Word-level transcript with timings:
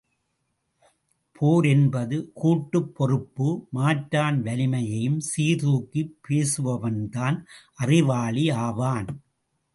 போர் 1.35 1.65
என்பது 1.65 2.31
கூட்டுப் 2.33 2.95
பொறுப்பு 2.95 3.67
மாற்றான் 3.69 4.41
வலிமையையும் 4.41 5.19
சீர் 5.19 5.59
தூக்கிப் 5.59 6.17
பேசுபவன்தான் 6.27 7.39
அறிவாளி 7.75 8.49
ஆவான். 8.49 9.09